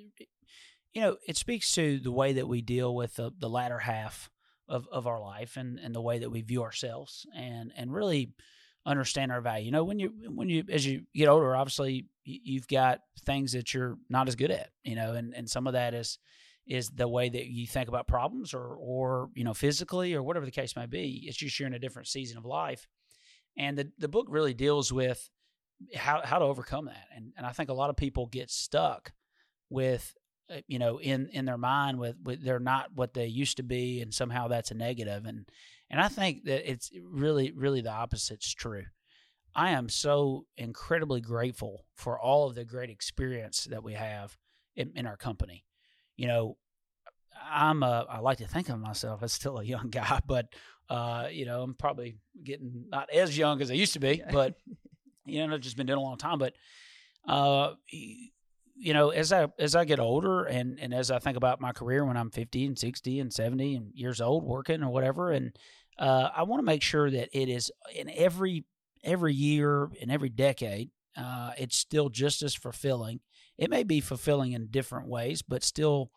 you 0.93 1.00
know, 1.00 1.17
it 1.26 1.37
speaks 1.37 1.73
to 1.73 1.99
the 1.99 2.12
way 2.12 2.35
that 2.35 2.47
we 2.47 2.61
deal 2.61 2.94
with 2.94 3.17
the, 3.17 3.32
the 3.37 3.49
latter 3.49 3.79
half 3.79 4.31
of, 4.69 4.87
of 4.93 5.06
our 5.06 5.20
life 5.20 5.56
and, 5.56 5.79
and 5.79 5.94
the 5.94 6.00
way 6.00 6.19
that 6.19 6.31
we 6.31 6.43
view 6.43 6.62
ourselves 6.62 7.26
and 7.37 7.73
and 7.76 7.93
really 7.93 8.32
understand 8.87 9.31
our 9.31 9.41
value. 9.41 9.67
You 9.67 9.73
know, 9.73 9.85
when 9.85 9.99
you 9.99 10.12
when 10.26 10.49
you 10.49 10.65
as 10.70 10.87
you 10.87 11.03
get 11.15 11.29
older, 11.29 11.55
obviously 11.55 12.06
you've 12.25 12.69
got 12.69 13.00
things 13.25 13.53
that 13.53 13.73
you're 13.73 13.97
not 14.09 14.29
as 14.29 14.37
good 14.37 14.50
at. 14.50 14.70
You 14.82 14.97
know, 14.97 15.15
and 15.15 15.35
and 15.35 15.49
some 15.49 15.67
of 15.67 15.75
that 15.75 15.94
is 15.94 16.19
is 16.67 16.91
the 16.91 17.09
way 17.09 17.29
that 17.29 17.47
you 17.47 17.67
think 17.67 17.88
about 17.88 18.06
problems 18.06 18.53
or 18.55 18.76
or 18.79 19.31
you 19.35 19.44
know 19.44 19.55
physically 19.55 20.15
or 20.15 20.23
whatever 20.23 20.47
the 20.47 20.53
case 20.53 20.76
may 20.76 20.87
be. 20.87 21.25
It's 21.26 21.37
just 21.37 21.59
you're 21.59 21.67
in 21.67 21.75
a 21.75 21.79
different 21.79 22.09
season 22.09 22.38
of 22.38 22.44
life, 22.44 22.87
and 23.56 23.76
the 23.76 23.91
the 23.99 24.09
book 24.09 24.26
really 24.29 24.55
deals 24.55 24.93
with 24.93 25.29
how 25.94 26.23
how 26.25 26.38
to 26.38 26.44
overcome 26.44 26.87
that. 26.87 27.06
And 27.14 27.32
and 27.37 27.47
I 27.47 27.53
think 27.53 27.71
a 27.71 27.75
lot 27.75 27.91
of 27.91 27.97
people 27.97 28.26
get 28.26 28.50
stuck 28.50 29.12
with 29.71 30.14
you 30.67 30.79
know 30.79 30.99
in 31.00 31.29
in 31.29 31.45
their 31.45 31.59
mind 31.59 31.99
with, 31.99 32.17
with 32.25 32.43
they're 32.43 32.59
not 32.59 32.91
what 32.95 33.15
they 33.15 33.27
used 33.27 33.56
to 33.59 33.62
be 33.62 34.00
and 34.00 34.12
somehow 34.12 34.49
that's 34.49 34.71
a 34.71 34.75
negative 34.75 35.27
and 35.27 35.49
and 35.91 36.00
I 36.00 36.09
think 36.09 36.45
that 36.45 36.71
it's 36.71 36.91
really 37.03 37.53
really 37.53 37.81
the 37.81 37.93
opposite's 37.93 38.53
true. 38.53 38.85
I 39.55 39.71
am 39.71 39.89
so 39.89 40.47
incredibly 40.56 41.21
grateful 41.21 41.85
for 41.97 42.21
all 42.21 42.49
of 42.49 42.55
the 42.55 42.65
great 42.65 42.91
experience 42.91 43.65
that 43.71 43.83
we 43.83 43.95
have 43.95 44.37
in, 44.77 44.93
in 44.95 45.06
our 45.06 45.17
company. 45.17 45.65
You 46.17 46.29
know, 46.29 46.56
I'm 47.50 47.83
a, 47.83 48.07
I 48.09 48.21
like 48.21 48.38
to 48.38 48.47
think 48.47 48.69
of 48.69 48.78
myself 48.78 49.23
as 49.23 49.33
still 49.33 49.59
a 49.59 49.64
young 49.64 49.88
guy, 49.90 50.21
but 50.26 50.47
uh, 50.88 51.28
you 51.31 51.45
know, 51.45 51.62
I'm 51.62 51.75
probably 51.75 52.17
getting 52.43 52.85
not 52.88 53.11
as 53.11 53.37
young 53.37 53.61
as 53.61 53.71
I 53.71 53.75
used 53.75 53.95
to 53.95 54.00
be, 54.00 54.23
but 54.31 54.55
you 55.26 55.47
know, 55.47 55.55
I've 55.55 55.61
just 55.61 55.76
been 55.76 55.87
doing 55.87 55.99
a 55.99 56.02
long 56.02 56.17
time. 56.17 56.38
But 56.38 56.55
uh, 57.26 57.75
you 58.78 58.94
know, 58.94 59.11
as 59.11 59.32
I 59.32 59.49
as 59.58 59.75
I 59.75 59.85
get 59.85 60.00
older 60.00 60.44
and 60.44 60.78
and 60.80 60.94
as 60.94 61.11
I 61.11 61.18
think 61.18 61.37
about 61.37 61.61
my 61.61 61.73
career 61.73 62.04
when 62.04 62.16
I'm 62.16 62.30
50 62.30 62.66
and 62.66 62.78
60 62.78 63.20
and 63.20 63.32
70 63.32 63.75
and 63.75 63.90
years 63.94 64.20
old 64.20 64.44
working 64.44 64.82
or 64.82 64.90
whatever, 64.90 65.32
and 65.32 65.56
uh, 65.99 66.30
I 66.35 66.44
want 66.44 66.61
to 66.61 66.66
make 66.66 66.82
sure 66.82 67.11
that 67.11 67.28
it 67.37 67.49
is 67.49 67.70
in 67.94 68.08
every 68.11 68.64
every 69.02 69.35
year 69.35 69.90
in 70.00 70.11
every 70.11 70.28
decade, 70.28 70.90
uh, 71.16 71.52
it's 71.58 71.76
still 71.76 72.08
just 72.08 72.42
as 72.42 72.54
fulfilling. 72.54 73.20
It 73.56 73.70
may 73.70 73.82
be 73.82 74.00
fulfilling 74.00 74.52
in 74.52 74.68
different 74.68 75.08
ways, 75.08 75.42
but 75.42 75.64
still 75.64 76.12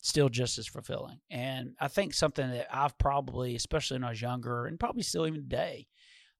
still 0.00 0.28
just 0.28 0.58
as 0.58 0.66
fulfilling. 0.66 1.20
And 1.30 1.74
I 1.80 1.86
think 1.86 2.12
something 2.12 2.50
that 2.50 2.66
I've 2.72 2.98
probably, 2.98 3.54
especially 3.54 3.96
when 3.96 4.04
I 4.04 4.10
was 4.10 4.20
younger, 4.20 4.66
and 4.66 4.80
probably 4.80 5.02
still 5.02 5.26
even 5.26 5.42
today, 5.42 5.86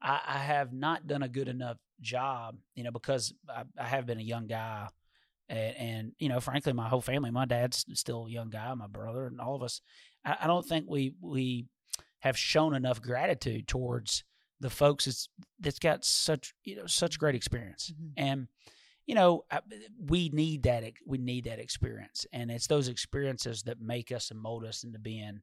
I, 0.03 0.21
I 0.27 0.39
have 0.39 0.73
not 0.73 1.07
done 1.07 1.23
a 1.23 1.29
good 1.29 1.49
enough 1.49 1.79
job, 2.01 2.57
you 2.75 2.83
know, 2.83 2.91
because 2.91 3.33
I, 3.49 3.63
I 3.79 3.85
have 3.85 4.05
been 4.05 4.19
a 4.19 4.23
young 4.23 4.49
guy. 4.49 4.89
And, 5.53 5.77
and, 5.77 6.13
you 6.19 6.29
know, 6.31 6.41
frankly, 6.41 6.73
my 6.73 6.89
whole 6.89 7.03
family, 7.03 7.31
my 7.31 7.45
dad's 7.45 7.85
still 7.93 8.27
a 8.27 8.31
young 8.31 8.49
guy, 8.49 8.73
my 8.75 8.87
brother, 8.87 9.27
and 9.27 9.41
all 9.41 9.55
of 9.55 9.63
us. 9.63 9.83
I, 10.25 10.37
I 10.41 10.47
don't 10.47 10.67
think 10.67 10.87
we 10.89 11.15
we 11.21 11.67
have 12.21 12.39
shown 12.39 12.75
enough 12.75 13.03
gratitude 13.03 13.69
towards 13.69 14.25
the 14.61 14.71
folks 14.71 15.05
that's, 15.05 15.29
that's 15.61 15.79
got 15.79 16.05
such 16.05 16.55
you 16.65 16.77
know 16.77 16.87
such 16.87 17.19
great 17.19 17.35
experience 17.35 17.93
Mhm. 17.93 18.13
and 18.17 18.49
you 19.07 19.17
know 19.17 19.45
I, 19.51 19.59
we 19.99 20.29
need 20.29 20.63
that 20.63 20.85
we 21.05 21.19
need 21.19 21.45
that 21.45 21.59
experience 21.59 22.25
and 22.33 22.49
it's 22.49 22.69
those 22.69 22.87
experiences 22.87 23.65
that 23.65 23.81
make 23.81 24.13
us 24.13 24.31
and 24.31 24.41
mold 24.41 24.65
us 24.65 24.85
into 24.85 25.01
being 25.01 25.43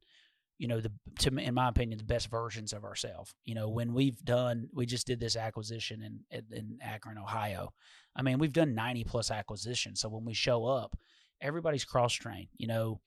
you 0.60 0.68
know 0.68 0.80
the 0.80 0.92
to 1.18 1.36
in 1.38 1.56
my 1.56 1.70
opinion 1.70 1.98
the 1.98 2.04
best 2.04 2.30
versions 2.30 2.74
of 2.74 2.84
ourselves 2.84 3.34
you 3.46 3.56
know 3.56 3.68
when 3.70 3.94
we've 3.94 4.24
done 4.24 4.70
we 4.74 4.86
just 4.86 5.08
did 5.08 5.20
this 5.20 5.36
acquisition 5.36 6.22
in 6.32 6.44
in- 6.52 6.78
Akron 6.82 7.18
Ohio 7.18 7.74
i 8.16 8.22
mean 8.22 8.38
we've 8.38 8.54
done 8.54 8.76
90 8.76 9.06
plus 9.06 9.32
acquisitions 9.32 10.00
so 10.02 10.10
when 10.10 10.26
we 10.26 10.34
show 10.34 10.66
up 10.66 10.96
everybody's 11.42 11.86
cross 11.86 12.14
trained 12.14 12.50
you 12.58 12.68
know 12.68 13.00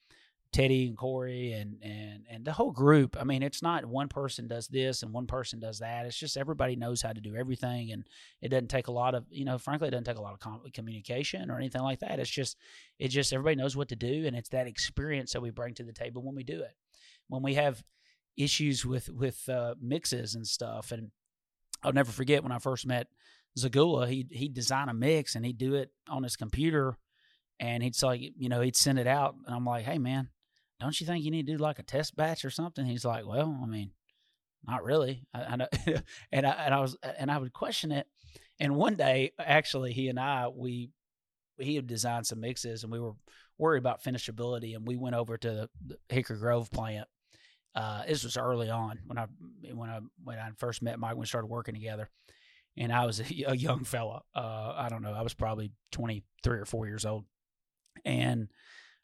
Teddy 0.53 0.87
and 0.87 0.97
Corey 0.99 1.53
and 1.53 1.79
and 1.83 2.27
and 2.31 2.45
the 2.45 2.53
whole 2.53 2.73
group. 2.73 3.17
I 3.19 3.25
mean, 3.25 3.43
it's 3.43 3.63
not 3.63 3.87
one 3.87 4.09
person 4.09 4.49
does 4.49 4.69
this 4.69 5.03
and 5.03 5.13
one 5.13 5.27
person 5.27 5.59
does 5.59 5.79
that. 5.79 6.05
It's 6.05 6.17
just 6.17 6.37
everybody 6.37 6.77
knows 6.77 7.01
how 7.01 7.13
to 7.15 7.21
do 7.23 7.35
everything, 7.35 7.91
and 7.91 8.05
it 8.43 8.51
doesn't 8.51 8.69
take 8.69 8.89
a 8.89 8.93
lot 8.93 9.15
of 9.15 9.25
you 9.31 9.47
know. 9.47 9.57
Frankly, 9.57 9.89
it 9.89 9.93
doesn't 9.93 10.05
take 10.05 10.19
a 10.19 10.23
lot 10.23 10.35
of 10.35 10.41
com- 10.41 10.61
communication 10.75 11.51
or 11.51 11.57
anything 11.57 11.81
like 11.81 12.01
that. 12.01 12.21
It's 12.21 12.29
just 12.29 12.59
it 12.99 13.09
just 13.09 13.33
everybody 13.33 13.57
knows 13.57 13.77
what 13.77 13.89
to 13.89 13.97
do, 13.97 14.27
and 14.27 14.37
it's 14.37 14.51
that 14.51 14.67
experience 14.67 15.33
that 15.33 15.41
we 15.41 15.49
bring 15.51 15.73
to 15.75 15.85
the 15.85 15.93
table 15.93 16.23
when 16.23 16.35
we 16.35 16.45
do 16.45 16.61
it. 16.61 16.75
When 17.33 17.43
we 17.43 17.55
have 17.55 17.83
issues 18.37 18.85
with 18.85 19.09
with 19.09 19.49
uh, 19.49 19.75
mixes 19.81 20.35
and 20.35 20.47
stuff, 20.47 20.93
and 20.93 21.11
I'll 21.83 21.93
never 21.93 22.12
forget 22.12 22.43
when 22.43 22.53
I 22.53 22.59
first 22.59 22.87
met 22.87 23.09
Zagula. 23.59 24.09
He 24.09 24.27
he'd 24.31 24.55
design 24.55 24.89
a 24.89 24.95
mix 24.95 25.35
and 25.35 25.45
he'd 25.45 25.59
do 25.59 25.75
it 25.75 25.91
on 26.09 26.23
his 26.23 26.37
computer, 26.37 26.97
and 27.59 27.83
he'd 27.83 27.97
say, 27.97 28.33
you 28.37 28.49
know, 28.49 28.61
he'd 28.61 28.77
send 28.77 28.99
it 28.99 29.07
out, 29.07 29.35
and 29.47 29.55
I'm 29.55 29.65
like, 29.65 29.85
hey 29.85 29.99
man 29.99 30.29
don't 30.83 31.01
you 31.01 31.07
think 31.07 31.25
you 31.25 31.31
need 31.31 31.47
to 31.47 31.53
do 31.53 31.59
like 31.59 31.79
a 31.79 31.85
test 31.85 32.17
batch 32.17 32.45
or 32.45 32.51
something? 32.51 32.85
He's 32.85 33.05
like, 33.05 33.25
well, 33.27 33.59
I 33.62 33.67
mean, 33.67 33.93
not 34.67 34.85
really. 34.85 35.25
I, 35.33 35.43
I 35.45 35.57
know, 35.57 35.69
and 36.33 36.47
I 36.47 36.51
and 36.51 36.75
I 36.75 36.81
was 36.81 36.97
and 37.19 37.31
I 37.31 37.39
would 37.39 37.53
question 37.53 37.93
it. 37.93 38.07
And 38.59 38.75
one 38.75 38.97
day, 38.97 39.33
actually, 39.39 39.93
he 39.93 40.09
and 40.09 40.19
I 40.19 40.49
we 40.49 40.91
he 41.59 41.77
had 41.77 41.87
designed 41.87 42.27
some 42.27 42.41
mixes, 42.41 42.83
and 42.83 42.93
we 42.93 42.99
were 42.99 43.12
worried 43.59 43.79
about 43.79 44.03
finishability, 44.03 44.75
and 44.75 44.87
we 44.87 44.97
went 44.97 45.15
over 45.15 45.39
to 45.39 45.69
the 45.87 45.99
Hickory 46.09 46.39
Grove 46.39 46.71
plant. 46.71 47.07
Uh, 47.75 48.02
this 48.07 48.25
was 48.25 48.37
early 48.37 48.69
on 48.69 48.99
when 49.07 49.19
I 49.19 49.26
when 49.73 49.88
I 49.88 50.00
when 50.23 50.38
I 50.38 50.50
first 50.59 50.83
met 50.83 50.99
Mike 50.99 51.12
when 51.12 51.21
we 51.21 51.26
started 51.26 51.47
working 51.47 51.75
together, 51.75 52.09
and 52.76 52.93
I 52.93 53.07
was 53.07 53.21
a, 53.31 53.45
a 53.47 53.55
young 53.55 53.85
fella. 53.85 54.23
Uh, 54.35 54.75
I 54.76 54.88
don't 54.88 55.02
know, 55.02 55.12
I 55.12 55.23
was 55.23 55.35
probably 55.35 55.73
twenty 55.91 56.23
three 56.43 56.59
or 56.59 56.67
four 56.67 56.87
years 56.87 57.05
old, 57.07 57.25
and 58.05 58.49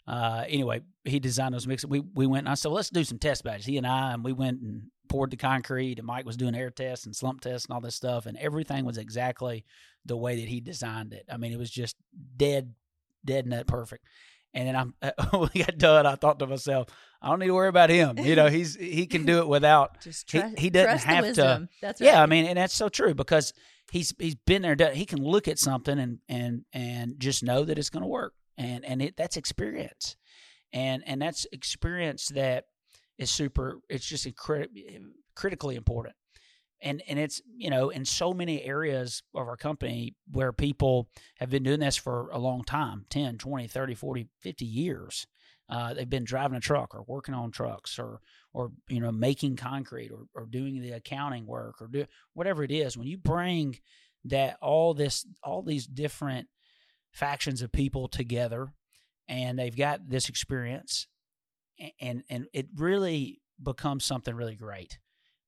uh, 0.07 0.45
anyway, 0.49 0.81
he 1.05 1.19
designed 1.21 1.55
those 1.55 1.67
mixes. 1.67 1.89
We 1.89 2.01
we 2.01 2.27
went 2.27 2.47
and 2.47 2.49
I 2.51 2.55
said, 2.55 2.69
well, 2.69 2.77
let's 2.77 2.91
do 2.91 3.05
some 3.05 3.19
test 3.19 3.45
batches. 3.45 3.67
He 3.67 3.77
and 3.77 3.87
I 3.87 4.13
and 4.13 4.25
we 4.25 4.33
went 4.33 4.61
and 4.61 4.85
poured 5.09 5.31
the 5.31 5.37
concrete, 5.37 5.99
and 5.99 6.07
Mike 6.07 6.25
was 6.25 6.37
doing 6.37 6.55
air 6.55 6.71
tests 6.71 7.07
and 7.07 7.15
slump 7.15 7.41
tests 7.41 7.67
and 7.67 7.75
all 7.75 7.81
this 7.81 7.95
stuff, 7.95 8.27
and 8.27 8.37
everything 8.39 8.85
was 8.85 8.99
exactly 8.99 9.65
the 10.05 10.17
way 10.17 10.41
that 10.41 10.49
he 10.49 10.61
designed 10.61 11.13
it. 11.13 11.25
I 11.31 11.37
mean, 11.37 11.53
it 11.53 11.59
was 11.59 11.71
just 11.71 11.97
dead, 12.37 12.75
dead 13.25 13.47
nut 13.47 13.67
perfect. 13.67 14.05
And 14.55 14.69
then 14.69 14.77
I'm 14.77 14.95
when 15.31 15.51
we 15.55 15.63
got 15.63 15.79
done, 15.79 16.07
I 16.07 16.15
thought 16.15 16.39
to 16.39 16.47
myself, 16.47 16.89
I 17.21 17.29
don't 17.29 17.41
need 17.41 17.47
to 17.47 17.55
worry 17.55 17.69
about 17.69 17.91
him. 17.91 18.19
You 18.19 18.37
know, 18.37 18.47
he's 18.51 18.77
he 18.77 19.07
can 19.07 19.25
do 19.25 19.39
it 19.39 19.49
without. 19.49 20.01
Just 20.03 20.31
he, 20.31 20.41
trust, 20.41 20.59
he 20.59 20.71
doesn't 20.71 20.91
trust 20.91 21.07
the 21.07 21.13
have 21.13 21.35
to. 21.35 21.69
That's 21.83 22.01
right. 22.01 22.07
Yeah, 22.07 22.23
I 22.23 22.27
mean, 22.27 22.47
and 22.47 22.57
that's 22.57 22.75
so 22.75 22.89
true 22.89 23.15
because 23.15 23.53
he's 23.91 24.15
he's 24.19 24.35
been 24.35 24.63
there. 24.63 24.75
Done, 24.75 24.95
he 24.95 25.07
can 25.07 25.23
look 25.23 25.49
at 25.49 25.59
something 25.59 25.99
and 25.99 26.19
and 26.29 26.65
and 26.73 27.19
just 27.19 27.43
know 27.43 27.65
that 27.65 27.79
it's 27.79 27.91
going 27.91 28.03
to 28.03 28.09
work, 28.09 28.35
and 28.57 28.85
and 28.85 29.03
it 29.03 29.17
that's 29.17 29.37
experience, 29.37 30.17
and 30.73 31.03
and 31.07 31.21
that's 31.21 31.47
experience 31.53 32.29
that 32.29 32.65
is 33.19 33.31
super. 33.31 33.81
It's 33.89 34.07
just 34.07 34.27
incredi- 34.27 35.01
critically 35.35 35.77
important, 35.77 36.15
and 36.81 37.03
and 37.09 37.19
it's 37.19 37.41
you 37.57 37.71
know 37.71 37.91
in 37.91 38.05
so 38.05 38.33
many 38.33 38.63
areas 38.63 39.23
of 39.35 39.49
our 39.49 39.57
company 39.57 40.15
where 40.31 40.53
people 40.53 41.09
have 41.39 41.51
been 41.51 41.63
doing 41.63 41.81
this 41.81 41.97
for 41.97 42.29
a 42.31 42.39
long 42.39 42.63
time 42.65 43.05
10 43.11 43.39
20 43.39 43.67
30 43.67 43.95
40 43.95 44.29
50 44.41 44.65
years 44.65 45.27
uh, 45.71 45.93
they've 45.93 46.09
been 46.09 46.25
driving 46.25 46.57
a 46.57 46.61
truck 46.61 46.95
or 46.95 47.03
working 47.07 47.35
on 47.35 47.51
trucks 47.51 47.99
or 47.99 48.21
or 48.55 48.73
you 48.89 49.01
know 49.01 49.13
making 49.13 49.57
concrete 49.57 50.11
or, 50.11 50.27
or 50.35 50.47
doing 50.47 50.81
the 50.81 50.93
accounting 50.93 51.47
work 51.47 51.81
or 51.81 51.89
do 51.89 52.07
whatever 52.33 52.65
it 52.65 52.71
is. 52.71 52.97
When 52.97 53.07
you 53.07 53.19
bring 53.19 53.79
that 54.25 54.57
all 54.63 54.95
this 54.95 55.27
all 55.43 55.63
these 55.63 55.87
different 55.87 56.49
factions 57.13 57.61
of 57.61 57.71
people 57.71 58.09
together 58.09 58.73
and 59.29 59.59
they've 59.59 59.77
got 59.77 60.09
this 60.09 60.29
experience 60.29 61.07
and 62.01 62.23
and 62.31 62.47
it 62.53 62.67
really 62.75 63.41
becomes 63.63 64.05
something 64.05 64.35
really 64.35 64.57
great 64.57 64.99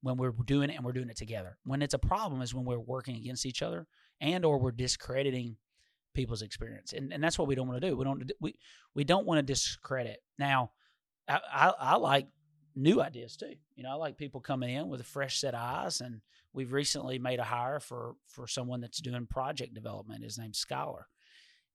when 0.01 0.17
we're 0.17 0.33
doing 0.45 0.69
it 0.69 0.75
and 0.75 0.85
we're 0.85 0.91
doing 0.91 1.09
it 1.09 1.17
together. 1.17 1.57
When 1.63 1.81
it's 1.81 1.93
a 1.93 1.99
problem 1.99 2.41
is 2.41 2.53
when 2.53 2.65
we're 2.65 2.79
working 2.79 3.15
against 3.15 3.45
each 3.45 3.61
other 3.61 3.87
and 4.19 4.43
or 4.43 4.57
we're 4.57 4.71
discrediting 4.71 5.57
people's 6.13 6.41
experience. 6.41 6.93
And, 6.93 7.13
and 7.13 7.23
that's 7.23 7.39
what 7.39 7.47
we 7.47 7.55
don't 7.55 7.67
want 7.67 7.81
to 7.81 7.89
do. 7.89 7.95
We 7.95 8.03
don't 8.03 8.31
we, 8.39 8.55
we 8.95 9.03
don't 9.03 9.25
want 9.25 9.39
to 9.39 9.43
discredit. 9.43 10.21
Now 10.37 10.71
I, 11.27 11.39
I, 11.51 11.73
I 11.79 11.95
like 11.97 12.27
new 12.75 13.01
ideas 13.01 13.35
too. 13.37 13.53
You 13.75 13.83
know 13.83 13.91
i 13.91 13.95
like 13.95 14.17
people 14.17 14.41
coming 14.41 14.73
in 14.73 14.89
with 14.89 15.01
a 15.01 15.05
fresh 15.05 15.39
set 15.39 15.53
of 15.53 15.61
eyes 15.61 16.01
and 16.01 16.21
we've 16.53 16.73
recently 16.73 17.19
made 17.19 17.39
a 17.39 17.43
hire 17.43 17.79
for 17.79 18.15
for 18.27 18.47
someone 18.47 18.81
that's 18.81 19.01
doing 19.01 19.27
project 19.27 19.73
development. 19.73 20.23
His 20.23 20.37
name's 20.37 20.57
scholar 20.57 21.07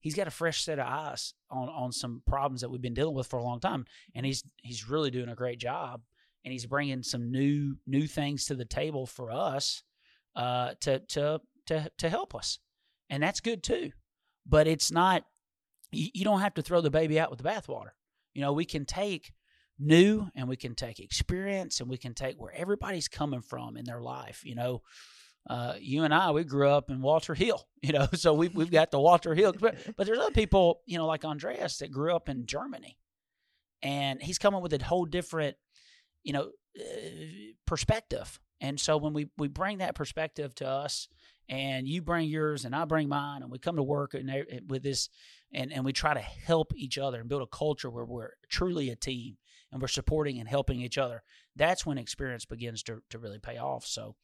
he's 0.00 0.14
got 0.14 0.28
a 0.28 0.30
fresh 0.30 0.62
set 0.62 0.78
of 0.78 0.86
eyes 0.86 1.34
on 1.50 1.68
on 1.68 1.90
some 1.90 2.22
problems 2.26 2.60
that 2.60 2.70
we've 2.70 2.82
been 2.82 2.94
dealing 2.94 3.14
with 3.14 3.26
for 3.26 3.38
a 3.38 3.42
long 3.42 3.58
time 3.58 3.84
and 4.14 4.24
he's 4.24 4.44
he's 4.56 4.88
really 4.88 5.10
doing 5.10 5.28
a 5.28 5.34
great 5.34 5.58
job 5.58 6.00
and 6.46 6.52
he's 6.52 6.64
bringing 6.64 7.02
some 7.02 7.32
new 7.32 7.74
new 7.88 8.06
things 8.06 8.46
to 8.46 8.54
the 8.54 8.64
table 8.64 9.04
for 9.04 9.32
us 9.32 9.82
uh, 10.36 10.74
to 10.80 11.00
to 11.00 11.40
to 11.66 11.90
to 11.98 12.08
help 12.08 12.36
us, 12.36 12.60
and 13.10 13.20
that's 13.20 13.40
good 13.40 13.64
too. 13.64 13.90
But 14.46 14.68
it's 14.68 14.92
not 14.92 15.24
you, 15.90 16.08
you 16.14 16.24
don't 16.24 16.40
have 16.40 16.54
to 16.54 16.62
throw 16.62 16.80
the 16.80 16.90
baby 16.90 17.18
out 17.18 17.30
with 17.30 17.40
the 17.40 17.48
bathwater. 17.48 17.90
You 18.32 18.42
know, 18.42 18.52
we 18.52 18.64
can 18.64 18.86
take 18.86 19.32
new 19.76 20.28
and 20.36 20.48
we 20.48 20.56
can 20.56 20.76
take 20.76 21.00
experience 21.00 21.80
and 21.80 21.90
we 21.90 21.98
can 21.98 22.14
take 22.14 22.40
where 22.40 22.54
everybody's 22.54 23.08
coming 23.08 23.42
from 23.42 23.76
in 23.76 23.84
their 23.84 24.00
life. 24.00 24.42
You 24.44 24.54
know, 24.54 24.82
uh, 25.50 25.74
you 25.80 26.04
and 26.04 26.14
I 26.14 26.30
we 26.30 26.44
grew 26.44 26.68
up 26.68 26.90
in 26.90 27.02
Walter 27.02 27.34
Hill. 27.34 27.66
You 27.82 27.92
know, 27.92 28.08
so 28.14 28.34
we 28.34 28.48
we've 28.48 28.70
got 28.70 28.90
the 28.90 29.00
Walter 29.00 29.34
Hill. 29.34 29.52
But, 29.58 29.76
but 29.96 30.06
there's 30.06 30.18
other 30.18 30.32
people, 30.32 30.80
you 30.86 30.98
know, 30.98 31.06
like 31.06 31.24
Andreas 31.24 31.78
that 31.78 31.92
grew 31.92 32.14
up 32.14 32.28
in 32.28 32.46
Germany, 32.46 32.98
and 33.80 34.20
he's 34.20 34.38
coming 34.38 34.60
with 34.60 34.72
a 34.72 34.82
whole 34.82 35.04
different 35.04 35.56
you 36.26 36.32
know 36.32 36.50
uh, 36.78 36.82
perspective. 37.66 38.38
And 38.60 38.78
so 38.80 38.96
when 38.96 39.12
we 39.12 39.28
we 39.38 39.48
bring 39.48 39.78
that 39.78 39.94
perspective 39.94 40.54
to 40.56 40.66
us 40.68 41.08
and 41.48 41.86
you 41.86 42.02
bring 42.02 42.28
yours 42.28 42.64
and 42.64 42.74
i 42.74 42.84
bring 42.84 43.08
mine 43.08 43.42
and 43.42 43.52
we 43.52 43.58
come 43.58 43.76
to 43.76 43.82
work 43.82 44.14
and 44.14 44.28
they- 44.28 44.60
with 44.66 44.82
this 44.82 45.08
and 45.52 45.72
and 45.72 45.84
we 45.84 45.92
try 45.92 46.12
to 46.12 46.20
help 46.20 46.72
each 46.74 46.98
other 46.98 47.20
and 47.20 47.28
build 47.28 47.42
a 47.42 47.56
culture 47.56 47.88
where 47.88 48.04
we're 48.04 48.30
truly 48.48 48.90
a 48.90 48.96
team 48.96 49.36
and 49.70 49.80
we're 49.80 49.86
supporting 49.86 50.40
and 50.40 50.48
helping 50.48 50.80
each 50.80 50.98
other 50.98 51.22
that's 51.54 51.86
when 51.86 51.98
experience 51.98 52.44
begins 52.44 52.82
to 52.82 53.00
to 53.10 53.18
really 53.18 53.38
pay 53.38 53.58
off. 53.58 53.86
So 53.86 54.16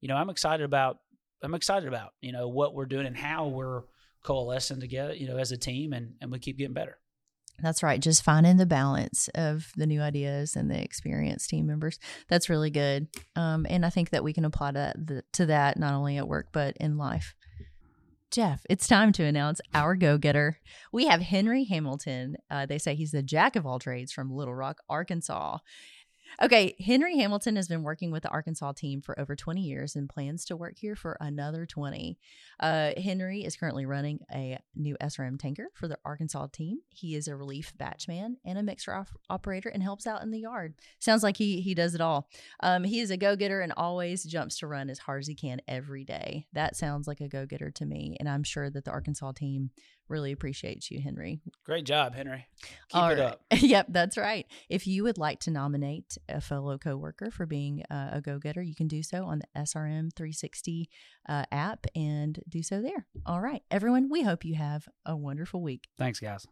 you 0.00 0.08
know 0.08 0.16
i'm 0.16 0.30
excited 0.30 0.64
about 0.64 0.98
i'm 1.42 1.54
excited 1.54 1.86
about 1.86 2.12
you 2.22 2.32
know 2.32 2.48
what 2.48 2.74
we're 2.74 2.86
doing 2.86 3.06
and 3.06 3.16
how 3.16 3.48
we're 3.48 3.82
coalescing 4.22 4.80
together 4.80 5.14
you 5.14 5.28
know 5.28 5.36
as 5.36 5.52
a 5.52 5.58
team 5.58 5.92
and 5.92 6.14
and 6.22 6.32
we 6.32 6.38
keep 6.38 6.56
getting 6.56 6.72
better 6.74 6.96
That's 7.62 7.82
right. 7.82 8.00
Just 8.00 8.22
finding 8.22 8.56
the 8.56 8.66
balance 8.66 9.28
of 9.34 9.72
the 9.76 9.86
new 9.86 10.00
ideas 10.00 10.56
and 10.56 10.70
the 10.70 10.82
experienced 10.82 11.50
team 11.50 11.66
members. 11.66 11.98
That's 12.28 12.48
really 12.48 12.70
good. 12.70 13.08
Um, 13.36 13.66
and 13.68 13.84
I 13.84 13.90
think 13.90 14.10
that 14.10 14.24
we 14.24 14.32
can 14.32 14.44
apply 14.44 14.72
that 14.72 14.96
to 15.34 15.46
that 15.46 15.78
not 15.78 15.94
only 15.94 16.16
at 16.16 16.28
work 16.28 16.48
but 16.52 16.76
in 16.78 16.96
life. 16.96 17.34
Jeff, 18.30 18.64
it's 18.70 18.86
time 18.86 19.10
to 19.12 19.24
announce 19.24 19.60
our 19.74 19.96
go 19.96 20.16
getter. 20.16 20.60
We 20.92 21.06
have 21.06 21.20
Henry 21.20 21.64
Hamilton. 21.64 22.36
Uh, 22.48 22.64
they 22.64 22.78
say 22.78 22.94
he's 22.94 23.10
the 23.10 23.24
jack 23.24 23.56
of 23.56 23.66
all 23.66 23.80
trades 23.80 24.12
from 24.12 24.30
Little 24.30 24.54
Rock, 24.54 24.78
Arkansas. 24.88 25.58
Okay, 26.42 26.74
Henry 26.84 27.18
Hamilton 27.18 27.56
has 27.56 27.68
been 27.68 27.82
working 27.82 28.10
with 28.10 28.22
the 28.22 28.30
Arkansas 28.30 28.72
team 28.72 29.02
for 29.02 29.18
over 29.18 29.34
20 29.36 29.60
years 29.60 29.96
and 29.96 30.08
plans 30.08 30.44
to 30.46 30.56
work 30.56 30.78
here 30.78 30.94
for 30.94 31.16
another 31.20 31.66
20. 31.66 32.18
Uh, 32.58 32.92
Henry 32.96 33.44
is 33.44 33.56
currently 33.56 33.84
running 33.84 34.20
a 34.32 34.58
new 34.74 34.96
SRM 35.02 35.38
tanker 35.38 35.68
for 35.74 35.88
the 35.88 35.98
Arkansas 36.04 36.46
team. 36.52 36.78
He 36.88 37.14
is 37.14 37.28
a 37.28 37.36
relief 37.36 37.72
batchman 37.76 38.36
and 38.44 38.58
a 38.58 38.62
mixer 38.62 38.94
op- 38.94 39.08
operator 39.28 39.68
and 39.68 39.82
helps 39.82 40.06
out 40.06 40.22
in 40.22 40.30
the 40.30 40.40
yard. 40.40 40.74
Sounds 40.98 41.22
like 41.22 41.36
he 41.36 41.60
he 41.60 41.74
does 41.74 41.94
it 41.94 42.00
all. 42.00 42.28
Um, 42.62 42.84
he 42.84 43.00
is 43.00 43.10
a 43.10 43.16
go 43.16 43.36
getter 43.36 43.60
and 43.60 43.72
always 43.76 44.24
jumps 44.24 44.58
to 44.58 44.66
run 44.66 44.88
as 44.88 45.00
hard 45.00 45.20
as 45.20 45.26
he 45.26 45.34
can 45.34 45.60
every 45.68 46.04
day. 46.04 46.46
That 46.52 46.76
sounds 46.76 47.06
like 47.06 47.20
a 47.20 47.28
go 47.28 47.44
getter 47.44 47.70
to 47.70 47.84
me, 47.84 48.16
and 48.18 48.28
I'm 48.28 48.44
sure 48.44 48.70
that 48.70 48.84
the 48.84 48.90
Arkansas 48.90 49.32
team 49.32 49.70
really 50.10 50.32
appreciates 50.32 50.90
you, 50.90 51.00
Henry. 51.00 51.40
great 51.64 51.84
job 51.84 52.14
henry 52.14 52.46
keep 52.88 53.00
All 53.00 53.08
it 53.10 53.18
right. 53.18 53.32
up 53.32 53.40
yep, 53.52 53.86
that's 53.88 54.16
right. 54.18 54.46
If 54.68 54.86
you 54.86 55.02
would 55.04 55.18
like 55.18 55.40
to 55.40 55.50
nominate 55.50 56.18
a 56.28 56.40
fellow 56.40 56.76
coworker 56.78 57.30
for 57.30 57.46
being 57.46 57.84
uh, 57.90 58.10
a 58.12 58.20
go 58.20 58.38
getter, 58.38 58.62
you 58.62 58.74
can 58.74 58.88
do 58.88 59.02
so 59.02 59.24
on 59.24 59.38
the 59.40 59.60
SRM 59.60 60.10
360 60.14 60.88
uh, 61.28 61.44
app 61.52 61.86
and 61.94 62.40
do 62.48 62.62
so 62.62 62.82
there. 62.82 63.06
All 63.26 63.40
right, 63.40 63.62
everyone, 63.70 64.08
we 64.10 64.22
hope 64.22 64.44
you 64.44 64.54
have 64.56 64.88
a 65.06 65.16
wonderful 65.16 65.62
week. 65.62 65.88
thanks 65.98 66.20
guys 66.20 66.46